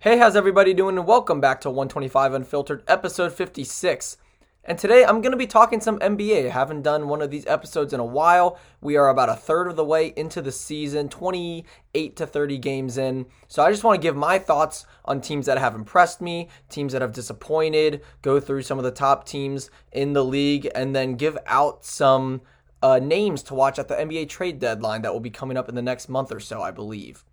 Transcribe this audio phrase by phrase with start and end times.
[0.00, 0.96] Hey, how's everybody doing?
[0.96, 4.16] And welcome back to 125 Unfiltered, episode 56.
[4.62, 6.46] And today I'm going to be talking some NBA.
[6.46, 8.60] I haven't done one of these episodes in a while.
[8.80, 12.96] We are about a third of the way into the season, 28 to 30 games
[12.96, 13.26] in.
[13.48, 16.92] So I just want to give my thoughts on teams that have impressed me, teams
[16.92, 21.16] that have disappointed, go through some of the top teams in the league, and then
[21.16, 22.42] give out some
[22.84, 25.74] uh, names to watch at the NBA trade deadline that will be coming up in
[25.74, 27.24] the next month or so, I believe.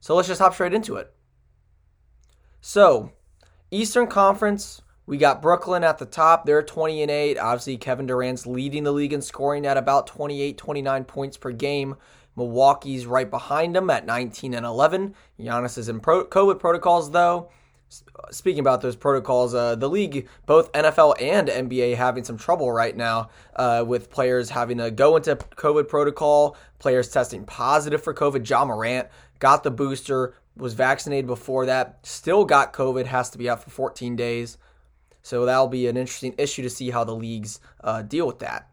[0.00, 1.14] So let's just hop straight into it.
[2.68, 3.12] So,
[3.70, 6.44] Eastern Conference, we got Brooklyn at the top.
[6.44, 7.38] They're 20 and 8.
[7.38, 11.94] Obviously, Kevin Durant's leading the league in scoring at about 28, 29 points per game.
[12.34, 15.14] Milwaukee's right behind them at 19 and 11.
[15.38, 17.50] Giannis is in pro- COVID protocols, though.
[18.32, 22.96] Speaking about those protocols, uh, the league, both NFL and NBA, having some trouble right
[22.96, 28.50] now uh, with players having to go into COVID protocol, players testing positive for COVID.
[28.50, 29.06] Ja Morant
[29.38, 33.70] got the booster, was vaccinated before that, still got COVID, has to be out for
[33.70, 34.58] 14 days.
[35.22, 38.68] So that'll be an interesting issue to see how the leagues uh, deal with that.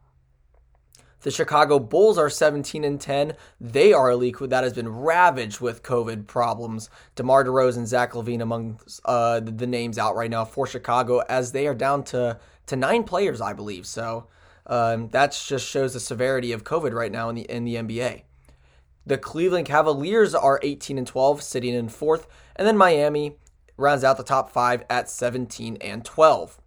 [1.22, 3.34] The Chicago Bulls are 17 and 10.
[3.60, 6.90] They are a league that has been ravaged with COVID problems.
[7.16, 11.66] DeMar DeRozan, Zach LaVine among uh, the names out right now for Chicago, as they
[11.66, 13.86] are down to to nine players, I believe.
[13.86, 14.28] So
[14.68, 18.24] um, that just shows the severity of COVID right now in the in the NBA.
[19.06, 23.38] The Cleveland Cavaliers are 18 and 12, sitting in fourth, and then Miami
[23.76, 26.60] rounds out the top five at 17 and 12.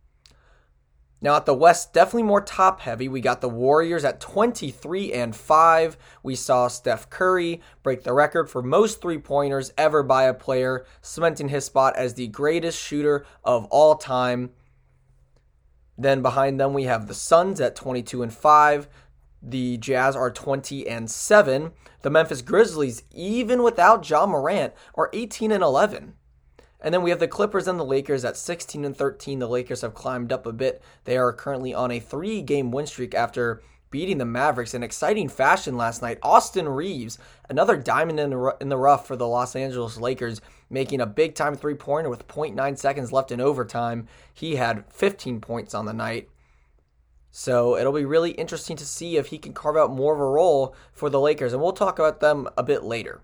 [1.22, 3.08] Now at the West, definitely more top heavy.
[3.08, 5.96] We got the Warriors at 23 and 5.
[6.22, 10.84] We saw Steph Curry break the record for most three pointers ever by a player,
[11.00, 14.50] cementing his spot as the greatest shooter of all time.
[15.96, 18.88] Then behind them, we have the Suns at 22 and 5.
[19.42, 21.72] The Jazz are 20 and 7.
[22.06, 26.14] The Memphis Grizzlies, even without Ja Morant, are 18 and 11.
[26.80, 29.40] And then we have the Clippers and the Lakers at 16 and 13.
[29.40, 30.80] The Lakers have climbed up a bit.
[31.02, 35.28] They are currently on a three game win streak after beating the Mavericks in exciting
[35.28, 36.20] fashion last night.
[36.22, 37.18] Austin Reaves,
[37.50, 38.30] another diamond in
[38.68, 40.40] the, rough for the Los Angeles Lakers,
[40.70, 44.06] making a big time three pointer with 0.9 seconds left in overtime.
[44.32, 46.28] He had 15 points on the night.
[47.38, 50.24] So it'll be really interesting to see if he can carve out more of a
[50.24, 53.20] role for the Lakers, and we'll talk about them a bit later.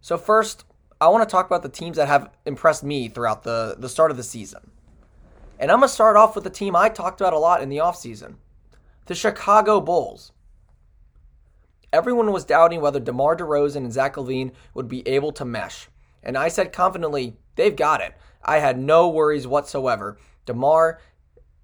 [0.00, 0.64] So, first,
[0.98, 4.10] I want to talk about the teams that have impressed me throughout the, the start
[4.10, 4.70] of the season.
[5.58, 7.68] And I'm going to start off with the team I talked about a lot in
[7.68, 8.36] the offseason
[9.04, 10.32] the Chicago Bulls.
[11.92, 15.88] Everyone was doubting whether DeMar DeRozan and Zach LaVine would be able to mesh.
[16.22, 18.14] And I said confidently, they've got it.
[18.42, 20.16] I had no worries whatsoever.
[20.46, 21.00] DeMar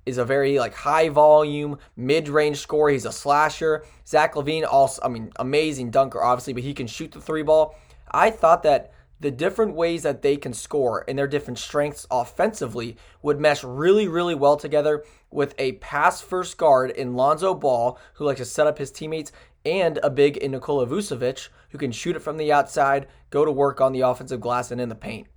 [0.07, 2.91] is a very like high volume, mid range scorer.
[2.91, 3.85] He's a slasher.
[4.07, 7.77] Zach LaVine also, I mean, amazing dunker, obviously, but he can shoot the three ball.
[8.11, 12.97] I thought that the different ways that they can score and their different strengths offensively
[13.23, 18.25] would mesh really, really well together with a pass first guard in Lonzo Ball, who
[18.25, 19.31] likes to set up his teammates,
[19.65, 23.53] and a big in Nikola Vucevic, who can shoot it from the outside, go to
[23.53, 25.29] work on the offensive glass and in the paint.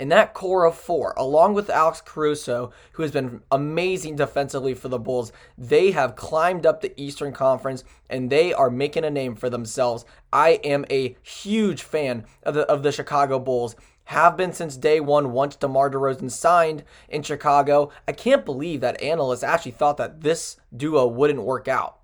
[0.00, 4.88] In that core of four, along with Alex Caruso, who has been amazing defensively for
[4.88, 9.36] the Bulls, they have climbed up the Eastern Conference and they are making a name
[9.36, 10.04] for themselves.
[10.32, 13.76] I am a huge fan of the, of the Chicago Bulls.
[14.08, 17.90] Have been since day one once DeMar DeRozan signed in Chicago.
[18.08, 22.00] I can't believe that analysts actually thought that this duo wouldn't work out.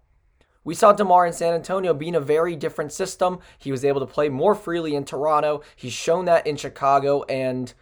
[0.63, 3.41] We saw DeMar in San Antonio being a very different system.
[3.59, 5.63] He was able to play more freely in Toronto.
[5.75, 7.73] He's shown that in Chicago, and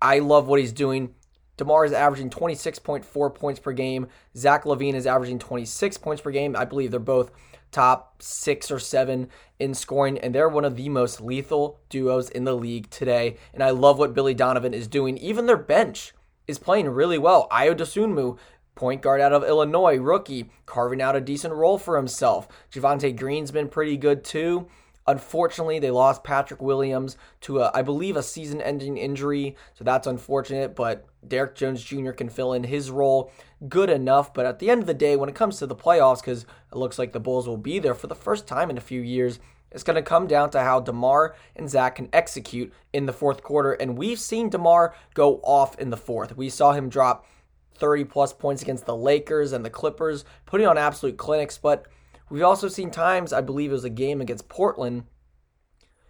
[0.00, 1.14] I love what he's doing.
[1.56, 4.08] DeMar is averaging 26.4 points per game.
[4.34, 6.56] Zach LaVine is averaging 26 points per game.
[6.56, 7.30] I believe they're both
[7.70, 9.28] top six or seven
[9.58, 13.36] in scoring, and they're one of the most lethal duos in the league today.
[13.52, 15.18] And I love what Billy Donovan is doing.
[15.18, 16.14] Even their bench
[16.48, 17.46] is playing really well.
[17.50, 18.38] Ayo Dosunmu
[18.74, 22.48] point guard out of Illinois, rookie, carving out a decent role for himself.
[22.72, 24.66] Javonte Green's been pretty good too.
[25.10, 29.56] Unfortunately, they lost Patrick Williams to, a, I believe, a season ending injury.
[29.74, 32.12] So that's unfortunate, but Derrick Jones Jr.
[32.12, 33.32] can fill in his role
[33.68, 34.32] good enough.
[34.32, 36.76] But at the end of the day, when it comes to the playoffs, because it
[36.76, 39.40] looks like the Bulls will be there for the first time in a few years,
[39.72, 43.42] it's going to come down to how DeMar and Zach can execute in the fourth
[43.42, 43.72] quarter.
[43.72, 46.36] And we've seen DeMar go off in the fourth.
[46.36, 47.26] We saw him drop
[47.74, 51.58] 30 plus points against the Lakers and the Clippers, putting on absolute clinics.
[51.58, 51.86] But
[52.30, 55.04] we've also seen times, I believe it was a game against Portland,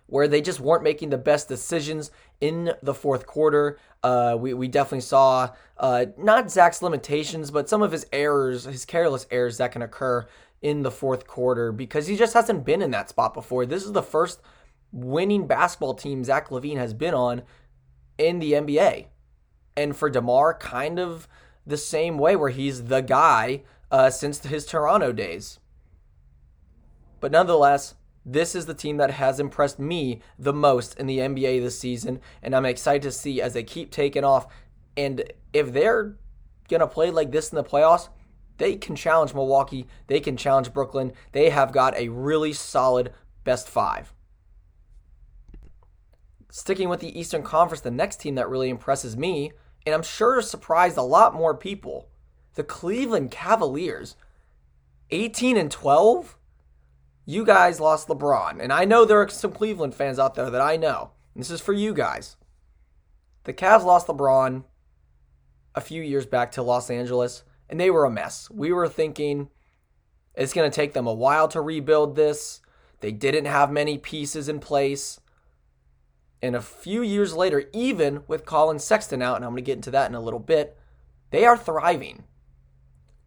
[0.07, 3.79] where they just weren't making the best decisions in the fourth quarter.
[4.03, 8.85] Uh, we, we definitely saw uh, not Zach's limitations, but some of his errors, his
[8.85, 10.27] careless errors that can occur
[10.63, 13.65] in the fourth quarter because he just hasn't been in that spot before.
[13.65, 14.41] This is the first
[14.93, 17.43] winning basketball team Zach LaVine has been on
[18.19, 19.07] in the NBA.
[19.77, 21.29] And for DeMar, kind of
[21.67, 25.59] the same way, where he's the guy uh, since his Toronto days.
[27.21, 27.95] But nonetheless,
[28.25, 32.21] this is the team that has impressed me the most in the NBA this season,
[32.43, 34.47] and I'm excited to see as they keep taking off.
[34.97, 36.17] And if they're
[36.69, 38.09] going to play like this in the playoffs,
[38.59, 41.13] they can challenge Milwaukee, they can challenge Brooklyn.
[41.33, 43.13] They have got a really solid
[43.43, 44.13] best five.
[46.51, 49.53] Sticking with the Eastern Conference, the next team that really impresses me,
[49.87, 52.09] and I'm sure surprised a lot more people,
[52.55, 54.17] the Cleveland Cavaliers.
[55.11, 56.37] 18 and 12?
[57.27, 60.61] You guys lost LeBron, and I know there are some Cleveland fans out there that
[60.61, 61.11] I know.
[61.37, 62.37] This is for you guys.
[63.45, 64.65] The Cavs lost LeBron
[65.75, 68.51] a few years back to Los Angeles, and they were a mess.
[68.51, 69.49] We were thinking
[70.35, 72.61] it's going to take them a while to rebuild this.
[73.01, 75.21] They didn't have many pieces in place.
[76.43, 79.77] And a few years later, even with Collin Sexton out, and I'm going to get
[79.77, 80.77] into that in a little bit,
[81.31, 82.25] they are thriving.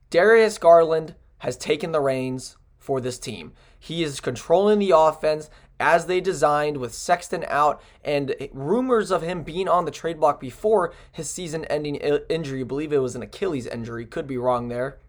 [0.10, 3.54] Darius Garland has taken the reins for this team.
[3.80, 5.50] He is controlling the offense
[5.80, 10.40] as they designed with Sexton out and rumors of him being on the trade block
[10.40, 12.62] before his season ending injury.
[12.62, 15.00] I believe it was an Achilles injury, could be wrong there.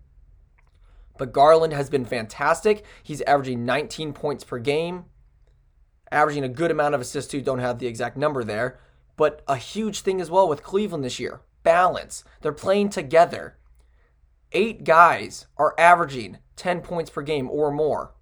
[1.18, 2.84] But Garland has been fantastic.
[3.02, 5.04] He's averaging 19 points per game,
[6.12, 7.40] averaging a good amount of assists too.
[7.40, 8.78] Don't have the exact number there.
[9.16, 12.24] But a huge thing as well with Cleveland this year balance.
[12.40, 13.56] They're playing together.
[14.56, 18.14] Eight guys are averaging 10 points per game or more.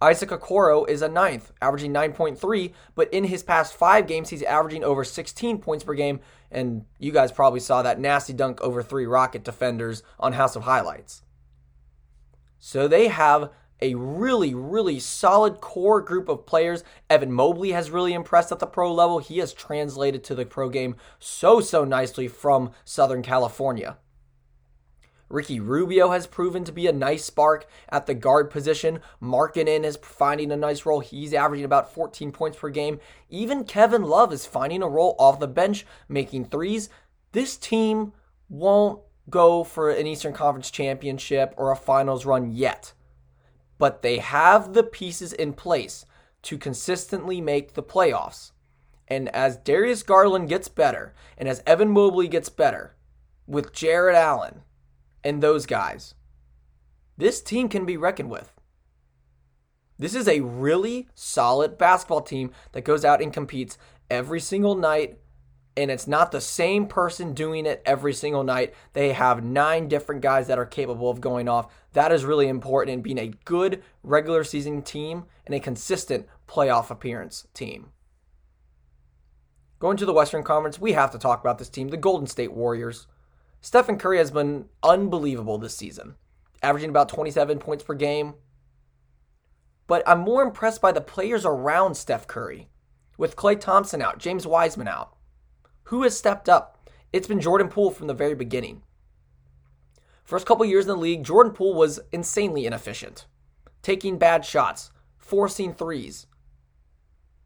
[0.00, 4.82] Isaac Okoro is a ninth, averaging 9.3, but in his past five games, he's averaging
[4.82, 6.18] over 16 points per game.
[6.50, 10.64] And you guys probably saw that nasty dunk over three Rocket defenders on House of
[10.64, 11.22] Highlights.
[12.58, 16.82] So they have a really, really solid core group of players.
[17.08, 19.20] Evan Mobley has really impressed at the pro level.
[19.20, 23.98] He has translated to the pro game so, so nicely from Southern California.
[25.32, 29.00] Ricky Rubio has proven to be a nice spark at the guard position.
[29.20, 31.00] Markkanen is finding a nice role.
[31.00, 33.00] He's averaging about 14 points per game.
[33.28, 36.88] Even Kevin Love is finding a role off the bench, making threes.
[37.32, 38.12] This team
[38.48, 39.00] won't
[39.30, 42.92] go for an Eastern Conference championship or a finals run yet
[43.82, 46.06] but they have the pieces in place
[46.40, 48.52] to consistently make the playoffs.
[49.08, 52.94] And as Darius Garland gets better, and as Evan Mobley gets better,
[53.44, 54.62] with Jarrett Allen
[55.24, 56.14] and those guys,
[57.16, 58.52] this team can be reckoned with.
[59.98, 63.78] This is a really solid basketball team that goes out and competes
[64.10, 65.18] every single night
[65.76, 68.74] and it's not the same person doing it every single night.
[68.92, 71.72] They have nine different guys that are capable of going off.
[71.94, 76.90] That is really important in being a good regular season team and a consistent playoff
[76.90, 77.88] appearance team.
[79.78, 82.52] Going to the Western Conference, we have to talk about this team, the Golden State
[82.52, 83.06] Warriors.
[83.64, 86.16] Stephen Curry has been unbelievable this season,
[86.64, 88.34] averaging about 27 points per game.
[89.86, 92.68] But I'm more impressed by the players around Steph Curry.
[93.16, 95.16] With Klay Thompson out, James Wiseman out,
[95.84, 96.90] who has stepped up?
[97.12, 98.82] It's been Jordan Poole from the very beginning.
[100.24, 103.26] First couple years in the league, Jordan Poole was insanely inefficient,
[103.80, 106.26] taking bad shots, forcing threes.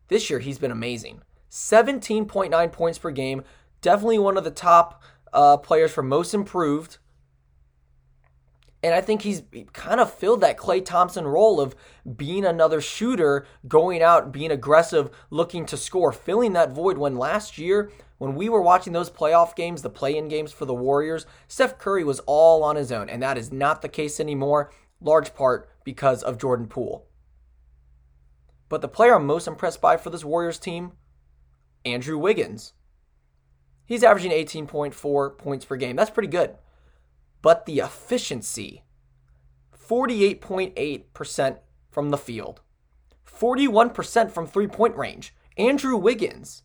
[0.08, 1.20] This year, he's been amazing.
[1.50, 3.42] 17.9 points per game,
[3.82, 5.02] definitely one of the top
[5.32, 6.98] uh, players for most improved.
[8.82, 9.42] And I think he's
[9.72, 11.74] kind of filled that Klay Thompson role of
[12.16, 17.58] being another shooter, going out, being aggressive, looking to score, filling that void when last
[17.58, 21.26] year when we were watching those playoff games, the play in games for the Warriors,
[21.48, 25.34] Steph Curry was all on his own, and that is not the case anymore, large
[25.34, 27.06] part because of Jordan Poole.
[28.68, 30.92] But the player I'm most impressed by for this Warriors team,
[31.84, 32.72] Andrew Wiggins.
[33.86, 35.96] He's averaging 18.4 points per game.
[35.96, 36.56] That's pretty good.
[37.40, 38.82] But the efficiency
[39.76, 41.58] 48.8%
[41.90, 42.60] from the field,
[43.24, 45.34] 41% from three point range.
[45.56, 46.64] Andrew Wiggins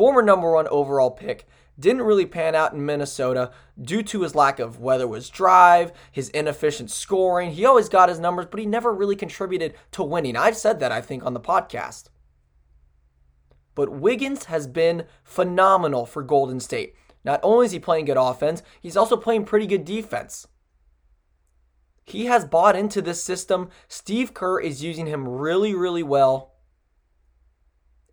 [0.00, 1.46] former number one overall pick,
[1.78, 5.92] didn't really pan out in Minnesota due to his lack of whether it was drive,
[6.10, 7.50] his inefficient scoring.
[7.50, 10.36] He always got his numbers, but he never really contributed to winning.
[10.36, 12.04] I've said that, I think, on the podcast.
[13.80, 16.94] But Wiggins has been phenomenal for Golden State.
[17.24, 20.46] Not only is he playing good offense, he's also playing pretty good defense.
[22.04, 23.70] He has bought into this system.
[23.88, 26.56] Steve Kerr is using him really, really well.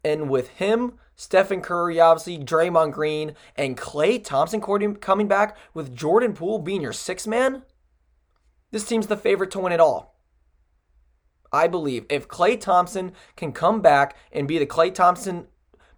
[0.05, 4.61] And with him Stephen Curry, obviously, Draymond Green, and Klay Thompson
[5.01, 7.63] coming back with Jordan Poole being your sixth man,
[8.71, 10.17] this team's the favorite to win it all.
[11.51, 15.47] I believe if Klay Thompson can come back and be the Klay Thompson,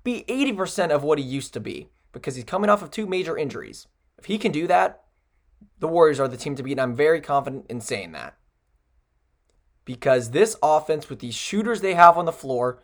[0.10, 3.38] be 80% of what he used to be, because he's coming off of two major
[3.38, 3.88] injuries.
[4.18, 5.04] If he can do that,
[5.80, 8.36] the Warriors are the team to beat, and I'm very confident in saying that.
[9.86, 12.82] Because this offense, with these shooters they have on the floor,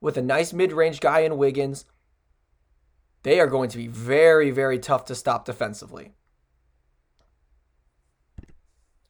[0.00, 1.84] with a nice mid range guy in Wiggins,
[3.22, 6.12] they are going to be very, very tough to stop defensively.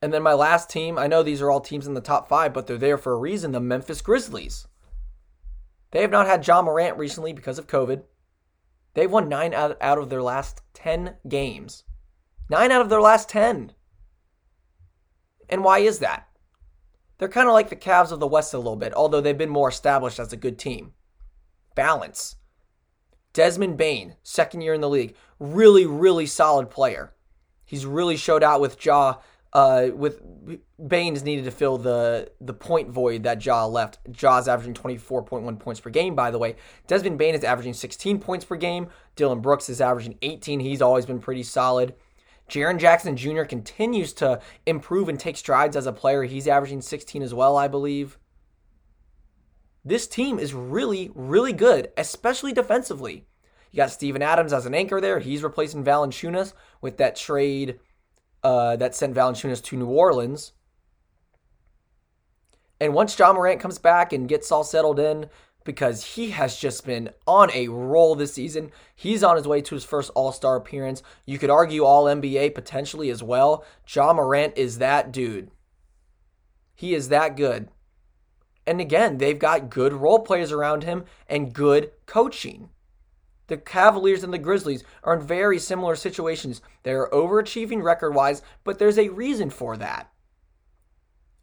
[0.00, 2.52] And then my last team, I know these are all teams in the top five,
[2.52, 4.66] but they're there for a reason the Memphis Grizzlies.
[5.94, 8.02] They have not had Ja Morant recently because of COVID.
[8.94, 11.84] They've won nine out, out of their last 10 games.
[12.50, 13.70] Nine out of their last 10.
[15.48, 16.26] And why is that?
[17.18, 19.48] They're kind of like the Cavs of the West a little bit, although they've been
[19.48, 20.94] more established as a good team.
[21.76, 22.34] Balance.
[23.32, 27.14] Desmond Bane, second year in the league, really, really solid player.
[27.64, 29.18] He's really showed out with Ja
[29.54, 30.20] uh, with
[30.88, 33.98] Baines needed to fill the the point void that Ja left.
[34.10, 36.56] Ja's averaging 24.1 points per game, by the way.
[36.86, 38.88] Desmond Bane is averaging 16 points per game.
[39.14, 40.60] Dillon Brooks is averaging 18.
[40.60, 41.94] He's always been pretty solid.
[42.50, 43.44] Jaren Jackson Jr.
[43.44, 46.24] continues to improve and take strides as a player.
[46.24, 48.18] He's averaging 16 as well, I believe.
[49.84, 53.26] This team is really, really good, especially defensively.
[53.70, 55.20] You got Steven Adams as an anchor there.
[55.20, 57.80] He's replacing Valanciunas with that trade
[58.44, 60.52] uh, that sent Valanciunas to New Orleans.
[62.80, 65.30] And once Ja Morant comes back and gets all settled in,
[65.64, 68.70] because he has just been on a roll this season.
[68.94, 71.02] He's on his way to his first All Star appearance.
[71.24, 73.64] You could argue All NBA potentially as well.
[73.88, 75.50] Ja Morant is that dude.
[76.74, 77.68] He is that good.
[78.66, 82.70] And again, they've got good role players around him and good coaching.
[83.46, 86.62] The Cavaliers and the Grizzlies are in very similar situations.
[86.82, 90.10] They're overachieving record wise, but there's a reason for that.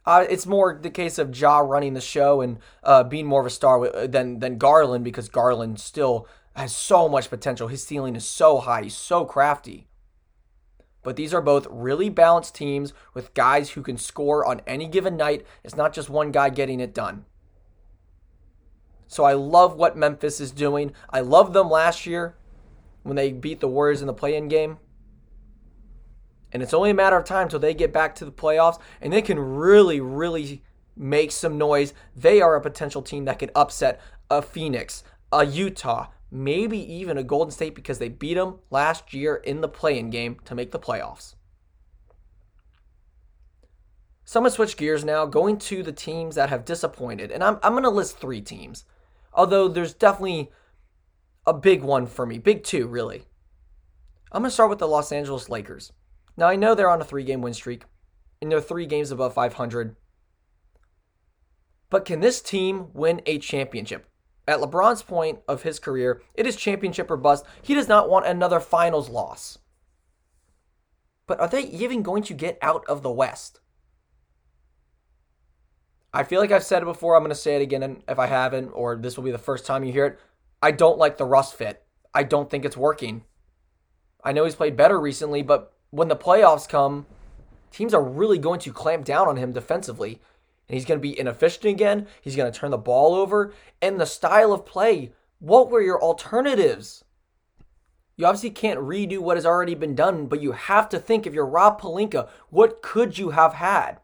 [0.05, 3.45] Uh, it's more the case of Ja running the show and uh, being more of
[3.45, 7.67] a star than than Garland because Garland still has so much potential.
[7.67, 8.83] His ceiling is so high.
[8.83, 9.87] He's so crafty.
[11.03, 15.17] But these are both really balanced teams with guys who can score on any given
[15.17, 15.45] night.
[15.63, 17.25] It's not just one guy getting it done.
[19.11, 20.93] So I love what Memphis is doing.
[21.09, 22.33] I loved them last year
[23.03, 24.77] when they beat the Warriors in the play-in game.
[26.53, 29.11] And it's only a matter of time till they get back to the playoffs and
[29.11, 30.63] they can really, really
[30.95, 31.93] make some noise.
[32.15, 33.99] They are a potential team that could upset
[34.29, 39.35] a Phoenix, a Utah, maybe even a Golden State because they beat them last year
[39.35, 41.35] in the play-in game to make the playoffs.
[44.23, 47.29] So I'm going to switch gears now, going to the teams that have disappointed.
[47.29, 48.85] And I'm, I'm going to list three teams.
[49.33, 50.51] Although there's definitely
[51.45, 53.25] a big one for me, big two, really.
[54.31, 55.91] I'm going to start with the Los Angeles Lakers.
[56.37, 57.83] Now, I know they're on a three game win streak,
[58.41, 59.95] and they're three games above 500.
[61.89, 64.07] But can this team win a championship?
[64.47, 67.45] At LeBron's point of his career, it is championship or bust.
[67.61, 69.59] He does not want another finals loss.
[71.27, 73.60] But are they even going to get out of the West?
[76.13, 77.15] I feel like I've said it before.
[77.15, 79.37] I'm going to say it again and if I haven't, or this will be the
[79.37, 80.19] first time you hear it.
[80.61, 81.83] I don't like the Russ fit.
[82.13, 83.23] I don't think it's working.
[84.23, 87.05] I know he's played better recently, but when the playoffs come,
[87.71, 90.19] teams are really going to clamp down on him defensively.
[90.67, 92.07] And he's going to be inefficient again.
[92.21, 93.53] He's going to turn the ball over.
[93.81, 97.05] And the style of play, what were your alternatives?
[98.17, 101.33] You obviously can't redo what has already been done, but you have to think if
[101.33, 104.00] you're Rob Pelinka, what could you have had?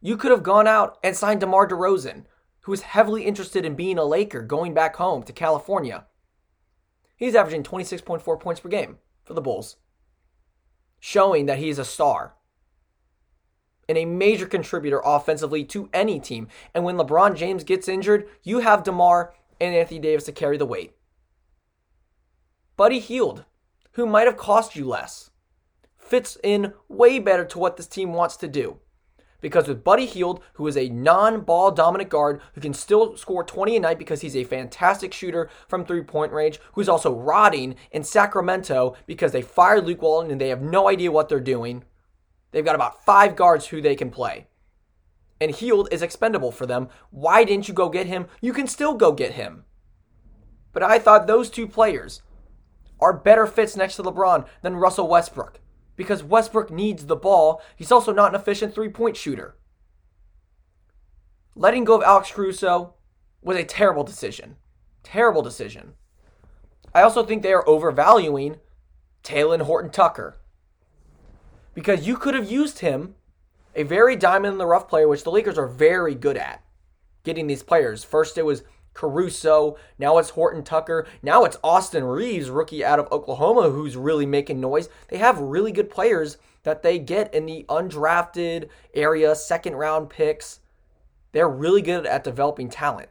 [0.00, 2.24] You could have gone out and signed DeMar DeRozan,
[2.60, 6.06] who is heavily interested in being a Laker going back home to California.
[7.16, 9.76] He's averaging 26.4 points per game for the Bulls,
[11.00, 12.34] showing that he's a star
[13.88, 16.48] and a major contributor offensively to any team.
[16.74, 20.66] And when LeBron James gets injured, you have DeMar and Anthony Davis to carry the
[20.66, 20.94] weight.
[22.76, 23.44] Buddy Hield,
[23.92, 25.30] who might have cost you less,
[25.96, 28.78] fits in way better to what this team wants to do.
[29.46, 33.44] Because with Buddy Hield, who is a non ball dominant guard who can still score
[33.44, 37.76] 20 a night because he's a fantastic shooter from three point range, who's also rotting
[37.92, 41.84] in Sacramento because they fired Luke Walton and they have no idea what they're doing.
[42.50, 44.48] They've got about five guards who they can play.
[45.40, 46.88] And Hield is expendable for them.
[47.10, 48.26] Why didn't you go get him?
[48.40, 49.64] You can still go get him.
[50.72, 52.20] But I thought those two players
[52.98, 55.60] are better fits next to LeBron than Russell Westbrook
[55.96, 57.60] because Westbrook needs the ball.
[57.74, 59.56] He's also not an efficient three point shooter.
[61.54, 62.94] Letting go of Alex Caruso
[63.42, 64.56] was a terrible decision.
[65.02, 65.94] Terrible decision.
[66.94, 68.56] I also think they are overvaluing
[69.24, 70.36] Talen Horton Tucker
[71.74, 73.14] because you could have used him,
[73.74, 76.62] a very diamond in the rough player, which the Lakers are very good at.
[77.24, 78.04] getting these players.
[78.04, 78.62] First, it was
[78.96, 79.76] Caruso.
[79.98, 81.06] Now it's Horton Tucker.
[81.22, 84.88] Now it's Austin Reaves, rookie out of Oklahoma, who's really making noise.
[85.08, 90.60] They have really good players that they get in the undrafted area, second round picks.
[91.32, 93.10] They're really good at developing talent.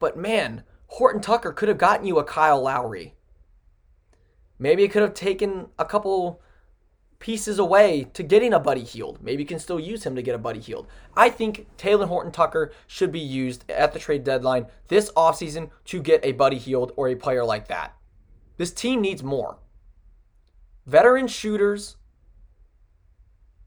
[0.00, 3.14] But man, Horton Tucker could have gotten you a Kyle Lowry.
[4.58, 6.40] Maybe it could have taken a couple
[7.22, 9.22] pieces away to getting a Buddy Hield.
[9.22, 10.88] Maybe you can still use him to get a Buddy Hield.
[11.16, 16.02] I think Talen Horton Tucker should be used at the trade deadline this offseason to
[16.02, 17.96] get a Buddy Hield or a player like that.
[18.56, 19.58] This team needs more.
[20.84, 21.94] Veteran shooters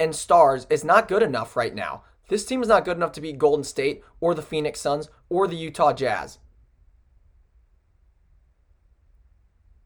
[0.02, 2.04] and stars is not good enough right now.
[2.28, 5.48] This team is not good enough to beat Golden State or the Phoenix Suns or
[5.48, 6.40] the Utah Jazz.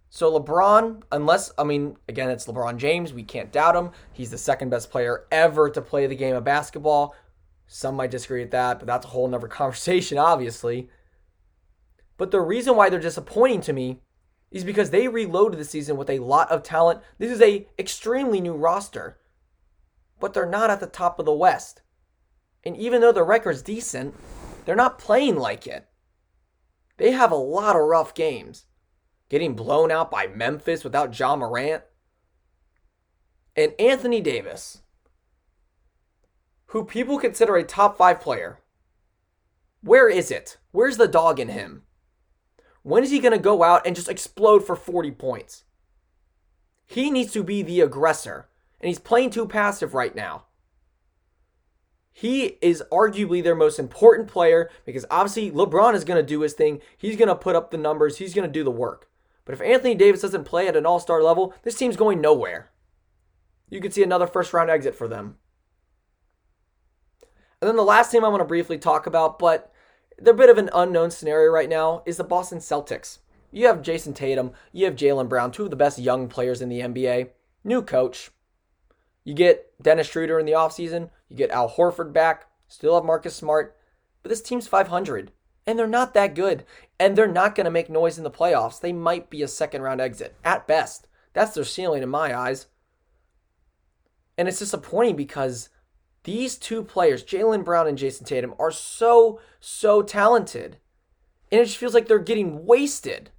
[0.10, 3.14] So LeBron, unless I mean, again, it's LeBron James.
[3.14, 3.92] We can't doubt him.
[4.12, 7.16] He's the second best player ever to play the game of basketball.
[7.68, 10.90] Some might disagree with that, but that's a whole nother conversation, obviously.
[12.18, 14.02] But the reason why they're disappointing to me
[14.52, 17.02] is because they reloaded the season with a lot of talent.
[17.20, 19.20] This is a extremely new roster,
[20.20, 21.84] but they're not at the top of the West.
[22.64, 24.16] And even though the record's decent,
[24.66, 25.88] they're not playing like it.
[26.98, 28.66] They have a lot of rough games
[29.30, 31.84] getting blown out by Memphis without Ja Morant.
[33.56, 34.82] And Anthony Davis,
[36.68, 38.60] who people consider a top five player.
[39.82, 40.58] Where is it?
[40.72, 41.84] Where's the dog in him?
[42.84, 45.64] When is he going to go out and just explode for 40 points?
[46.86, 48.48] He needs to be the aggressor,
[48.80, 50.46] and he's playing too passive right now.
[52.12, 56.54] He is arguably their most important player because obviously LeBron is going to do his
[56.54, 56.82] thing.
[56.98, 59.09] He's going to put up the numbers, he's going to do the work.
[59.50, 62.70] But if Anthony Davis doesn't play at an all star level, this team's going nowhere.
[63.68, 65.38] You could see another first round exit for them.
[67.60, 69.74] And then the last team I want to briefly talk about, but
[70.20, 73.18] they're a bit of an unknown scenario right now, is the Boston Celtics.
[73.50, 76.70] You have Jayson Tatum, you have Jaylen Brown, two of the best young players in
[76.70, 77.30] the NBA.
[77.64, 78.30] New coach.
[79.24, 83.36] You get Dennis Schroeder in the offseason, you get Al Horford back, still have Marcus
[83.36, 83.76] Smart,
[84.22, 85.32] but this team's 500
[85.70, 86.66] and they're not that good.
[87.00, 88.82] And they're not going to make noise in the playoffs.
[88.82, 91.08] They might be a second round exit at best.
[91.34, 92.66] That's their ceiling in my eyes.
[94.36, 95.70] And it's disappointing because
[96.24, 100.78] these two players, Jaylen Brown and Jayson Tatum, are so, so talented.
[101.52, 103.30] And it just feels like they're getting wasted.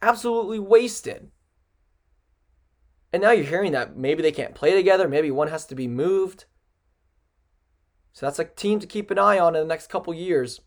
[0.00, 1.32] Absolutely wasted.
[3.12, 5.88] And now you're hearing that maybe they can't play together, maybe one has to be
[5.88, 6.44] moved.
[8.12, 10.60] So that's a team to keep an eye on in the next couple years.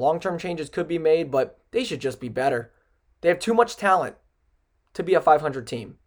[0.00, 2.72] Long term changes could be made, but they should just be better.
[3.20, 4.16] They have too much talent
[4.94, 5.98] to be a 500 team.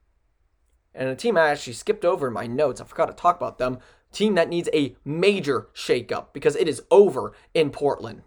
[0.96, 3.60] And a team I actually skipped over in my notes, I forgot to talk about
[3.60, 3.78] them.
[4.12, 8.24] Team that needs a major shakeup because it is over in Portland.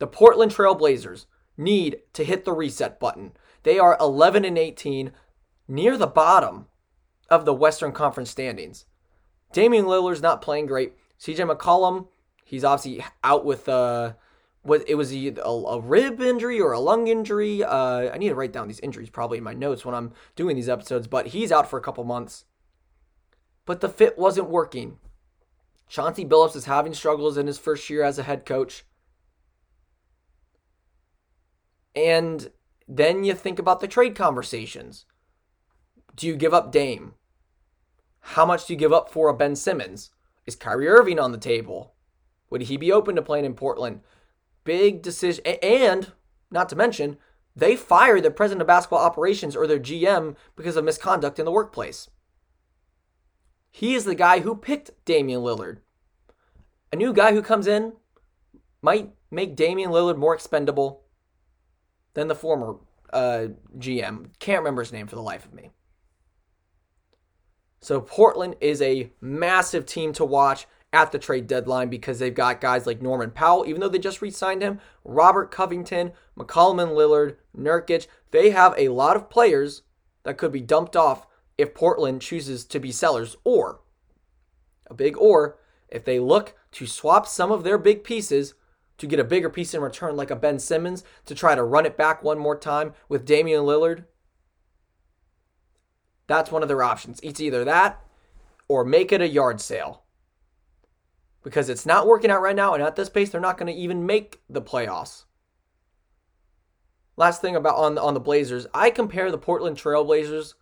[0.00, 1.24] The Portland Trailblazers
[1.56, 3.32] need to hit the reset button.
[3.62, 5.12] They are 11 and 18,
[5.66, 6.66] near the bottom
[7.30, 8.84] of the Western Conference standings.
[9.50, 10.92] Damian Lillard's not playing great.
[11.18, 12.08] CJ McCollum,
[12.44, 14.12] he's obviously out with uh,
[14.64, 17.62] what it was a, a, rib injury or a lung injury.
[17.62, 20.56] Uh, I need to write down these injuries probably in my notes when I'm doing
[20.56, 22.46] these episodes, but he's out for a couple months.
[23.66, 24.98] But the fit wasn't working.
[25.86, 28.84] Chauncey Billups is having struggles in his first year as a head coach.
[31.94, 32.50] And
[32.88, 35.04] then you think about the trade conversations.
[36.16, 37.14] Do you give up Dame?
[38.20, 40.10] How much do you give up for a Ben Simmons?
[40.46, 41.94] Is Kyrie Irving on the table?
[42.48, 44.00] Would he be open to playing in Portland?
[44.64, 45.44] Big decision.
[45.62, 46.12] And
[46.50, 47.18] not to mention,
[47.56, 51.52] they fired their president of basketball operations or their GM because of misconduct in the
[51.52, 52.10] workplace.
[53.70, 55.78] He is the guy who picked Damian Lillard.
[56.92, 57.94] A new guy who comes in
[58.82, 61.02] might make Damian Lillard more expendable
[62.14, 62.76] than the former
[63.12, 63.48] uh,
[63.78, 64.30] GM.
[64.38, 65.70] Can't remember his name for the life of me.
[67.80, 72.60] So Portland is a massive team to watch at the trade deadline because they've got
[72.60, 76.92] guys like Norman Powell, even though they just re signed him, Robert Covington, McCollum and
[76.92, 78.06] Lillard, Nurkic.
[78.30, 79.82] They have a lot of players
[80.22, 81.26] that could be dumped off
[81.58, 83.80] if Portland chooses to be sellers, or
[84.86, 88.54] a big or, if they look to swap some of their big pieces
[88.98, 91.86] to get a bigger piece in return, like a Ben Simmons, to try to run
[91.86, 94.04] it back one more time with Damian Lillard.
[96.28, 97.18] That's one of their options.
[97.22, 98.00] It's either that
[98.68, 100.03] or make it a yard sale
[101.44, 103.80] because it's not working out right now, and at this pace, they're not going to
[103.80, 105.26] even make the playoffs.
[107.16, 110.54] Last thing about on on the Blazers, I compare the Portland Trailblazers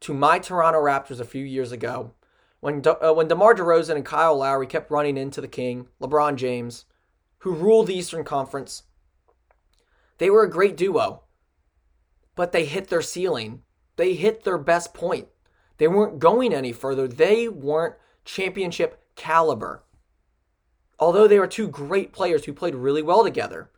[0.00, 2.14] to my Toronto Raptors a few years ago,
[2.60, 6.36] When De- uh, when DeMar DeRozan and Kyle Lowry kept running into the King, LeBron
[6.36, 6.84] James,
[7.38, 8.84] who ruled the Eastern Conference,
[10.18, 11.24] they were a great duo.
[12.36, 13.62] But they hit their ceiling.
[13.96, 15.26] They hit their best point.
[15.78, 17.08] They weren't going any further.
[17.08, 19.82] They weren't championship caliber.
[21.02, 23.72] Although they were two great players who played really well together.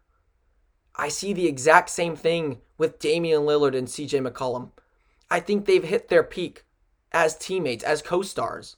[0.95, 4.73] I see the exact same thing with Damian Lillard and CJ McCollum.
[5.31, 6.65] I think they've hit their peak
[7.13, 8.77] as teammates, as co stars.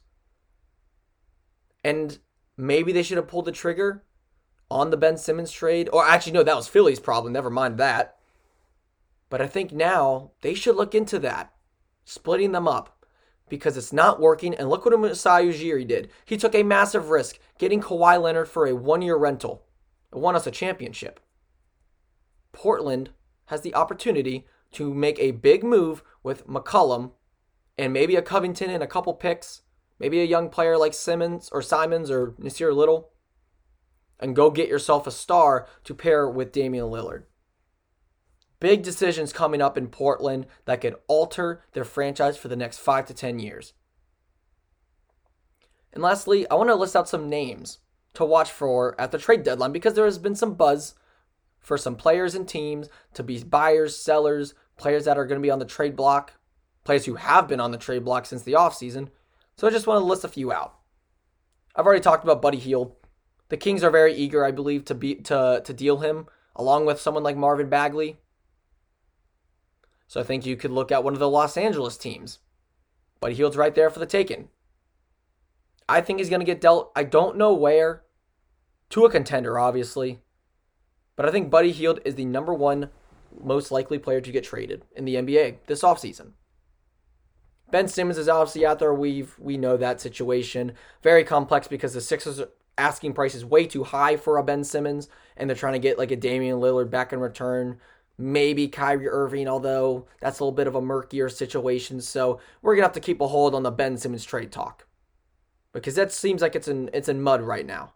[1.83, 2.19] And
[2.55, 4.05] maybe they should have pulled the trigger
[4.71, 5.89] on the Ben Simmons trade.
[5.91, 7.33] Or actually, no, that was Philly's problem.
[7.33, 8.15] Never mind that.
[9.29, 11.51] But I think now they should look into that,
[12.05, 12.96] splitting them up
[13.49, 14.53] because it's not working.
[14.55, 16.09] And look what Masai Ujiri did.
[16.25, 19.63] He took a massive risk getting Kawhi Leonard for a one year rental.
[20.11, 21.19] It won us a championship.
[22.51, 23.11] Portland
[23.45, 27.11] has the opportunity to make a big move with McCollum
[27.77, 29.61] and maybe a Covington and a couple picks,
[29.99, 33.11] maybe a young player like Simmons or Simons or Nassir Little,
[34.19, 37.23] and go get yourself a star to pair with Damian Lillard.
[38.59, 43.05] Big decisions coming up in Portland that could alter their franchise for the next five
[43.05, 43.73] to 10 years.
[45.93, 47.79] And lastly, I want to list out some names
[48.15, 50.95] to watch for at the trade deadline because there has been some buzz
[51.59, 55.51] for some players and teams to be buyers, sellers, players that are going to be
[55.51, 56.33] on the trade block,
[56.83, 59.09] players who have been on the trade block since the offseason.
[59.55, 60.75] So I just want to list a few out.
[61.75, 62.95] I've already talked about Buddy Hield.
[63.49, 66.99] The Kings are very eager, I believe, to be to to deal him along with
[66.99, 68.17] someone like Marvin Bagley.
[70.07, 72.39] So I think you could look at one of the Los Angeles teams.
[73.19, 74.49] Buddy Hield's right there for the taking.
[75.89, 76.91] I think he's going to get dealt.
[76.95, 78.03] I don't know where.
[78.91, 80.21] To a contender, obviously.
[81.17, 82.89] But I think Buddy Hield is the number one
[83.43, 86.31] most likely player to get traded in the NBA this offseason.
[87.69, 88.93] Ben Simmons is obviously out there.
[88.93, 90.73] We've we know that situation.
[91.03, 94.63] Very complex because the Sixers are asking price is way too high for a Ben
[94.63, 97.79] Simmons, and they're trying to get like a Damian Lillard back in return.
[98.17, 102.01] Maybe Kyrie Irving, although that's a little bit of a murkier situation.
[102.01, 104.87] So we're gonna have to keep a hold on the Ben Simmons trade talk
[105.71, 107.93] because that seems like it's in it's in mud right now.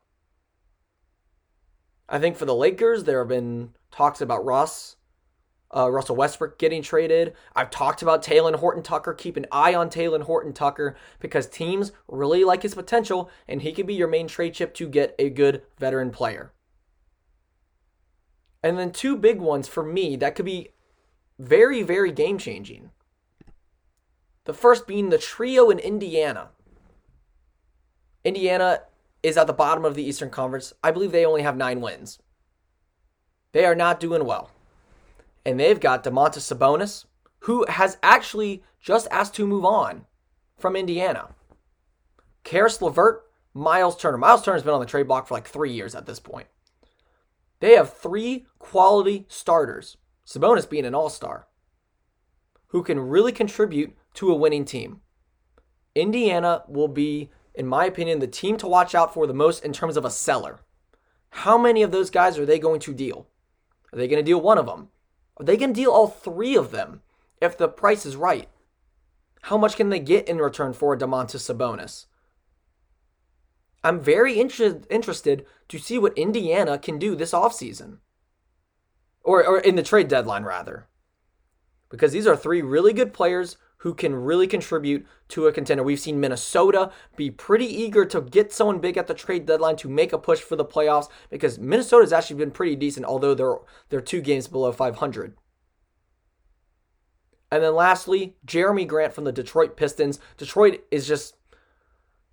[2.07, 4.97] I think for the Lakers, there have been talks about Russ,
[5.75, 7.33] uh, Russell Westbrook getting traded.
[7.55, 9.13] I've talked about Talen Horton Tucker.
[9.13, 13.71] Keep an eye on Talen Horton Tucker because teams really like his potential, and he
[13.71, 16.51] could be your main trade chip to get a good veteran player.
[18.63, 20.69] And then two big ones for me that could be
[21.39, 22.91] very, very game changing.
[24.45, 26.49] The first being the trio in Indiana.
[28.23, 28.81] Indiana
[29.23, 30.73] is at the bottom of the Eastern Conference.
[30.83, 32.19] I believe they only have nine wins.
[33.51, 34.51] They are not doing well.
[35.45, 37.05] And they've got Domantas Sabonis,
[37.39, 40.05] who has actually just asked to move on
[40.57, 41.29] from Indiana.
[42.43, 44.17] Caris LeVert, Miles Turner.
[44.17, 46.47] Miles Turner's been on the trade block for like three years at this point.
[47.61, 49.95] They have three quality starters,
[50.27, 51.47] Sabonis being an all star,
[52.67, 54.99] who can really contribute to a winning team.
[55.95, 59.73] Indiana will be in my opinion, the team to watch out for the most in
[59.73, 60.59] terms of a seller.
[61.29, 63.27] How many of those guys are they going to deal?
[63.91, 64.89] Are they going to deal one of them?
[65.37, 67.01] Are they going to deal all three of them
[67.41, 68.47] if the price is right?
[69.43, 72.05] How much can they get in return for a Domantas Sabonis?
[73.83, 77.97] I'm very inter- interested to see what Indiana can do this offseason.
[79.23, 80.87] Or, or in the trade deadline, rather.
[81.89, 85.83] Because these are three really good players who can really contribute to a contender.
[85.83, 89.89] We've seen Minnesota be pretty eager to get someone big at the trade deadline to
[89.89, 93.57] make a push for the playoffs because Minnesota's actually been pretty decent, although they're
[93.89, 95.35] they're two games below 500.
[97.51, 100.19] And then lastly, Jerami Grant from the Detroit Pistons.
[100.37, 101.35] Detroit is just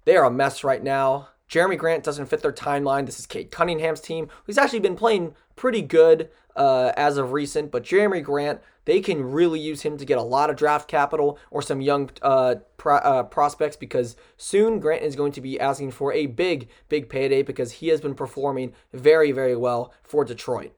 [0.04, 1.28] they are a mess right now.
[1.48, 3.06] Jerami Grant doesn't fit their timeline.
[3.06, 7.70] This is Cade Cunningham's team, who's actually been playing pretty good uh, as of recent.
[7.70, 11.38] But Jerami Grant, they can really use him to get a lot of draft capital
[11.50, 15.92] or some young uh, pro- uh, prospects because soon Grant is going to be asking
[15.92, 20.74] for a big, big payday because he has been performing very, very well for Detroit.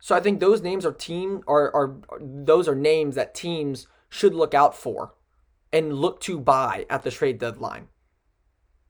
[0.00, 4.34] So I think those names are team are, are those are names that teams should
[4.34, 5.14] look out for
[5.72, 7.88] and look to buy at the trade deadline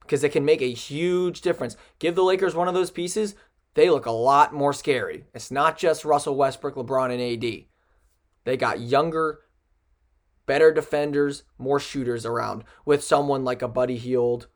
[0.05, 1.75] because it can make a huge difference.
[1.99, 3.35] Give the Lakers one of those pieces,
[3.73, 5.25] they look a lot more scary.
[5.33, 7.65] It's not just Russell Westbrook, LeBron, and AD.
[8.45, 9.41] They got younger,
[10.45, 14.47] better defenders, more shooters around with someone like a Buddy Hield.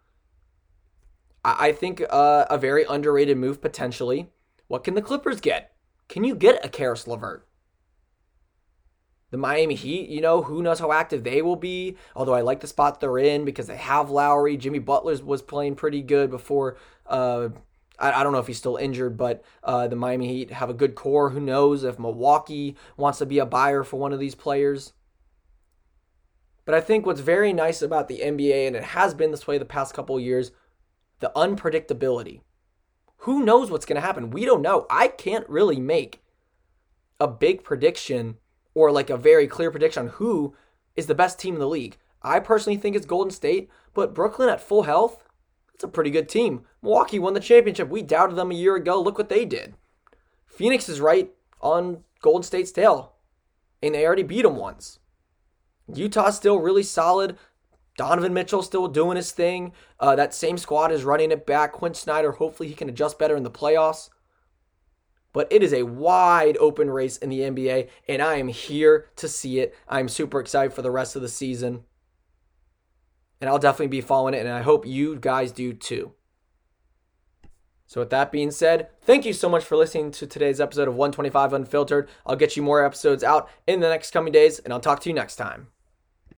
[1.44, 4.30] I think uh, a very underrated move potentially.
[4.68, 5.72] What can the Clippers get?
[6.08, 7.49] Can you get a Caris LeVert?
[9.32, 11.98] The Miami Heat, you know, who knows how active they will be.
[12.16, 14.58] Although I like the spot they're in because they have Lowry.
[14.58, 16.78] Jimmy Butler was playing pretty good before.
[17.06, 17.50] Uh,
[18.00, 20.74] I, I, don't know if he's still injured, but uh, the Miami Heat have a
[20.74, 21.30] good core.
[21.30, 24.94] Who knows if Milwaukee wants to be a buyer for one of these players?
[26.66, 29.58] But I think what's very nice about the NBA, and it has been this way
[29.58, 30.52] the past couple years,
[31.20, 32.42] the unpredictability.
[33.24, 34.30] Who knows what's going to happen?
[34.30, 34.86] We don't know.
[34.90, 36.22] I can't really make
[37.20, 38.38] a big prediction
[38.80, 40.56] or like a very clear prediction on who
[40.96, 41.98] is the best team in the league.
[42.22, 45.26] I personally think it's Golden State, but Brooklyn at full health,
[45.74, 46.62] it's a pretty good team.
[46.82, 47.90] Milwaukee won the championship.
[47.90, 49.02] We doubted them a year ago.
[49.02, 49.76] Look what they did.
[50.46, 51.30] Phoenix is right
[51.62, 53.14] on Golden State's tail,
[53.84, 55.00] and they already beat them once.
[55.94, 57.38] Utah's still really solid.
[57.98, 59.74] Donovan Mitchell still doing his thing.
[60.00, 61.74] Uh, that same squad is running it back.
[61.74, 64.10] Quin Snyder, hopefully he can adjust better in the playoffs.
[65.32, 69.28] But it is a wide open race in the NBA, and I am here to
[69.28, 69.76] see it.
[69.88, 71.84] I'm super excited for the rest of the season.
[73.40, 76.14] And I'll definitely be following it, and I hope you guys do too.
[77.86, 80.96] So, with that being said, thank you so much for listening to today's episode of
[80.96, 82.08] 125 Unfiltered.
[82.26, 85.10] I'll get you more episodes out in the next coming days, and I'll talk to
[85.10, 85.70] you next time.